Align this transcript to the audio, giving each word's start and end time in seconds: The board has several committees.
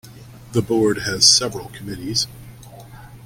The 0.53 0.63
board 0.63 1.01
has 1.03 1.29
several 1.29 1.69
committees. 1.69 2.25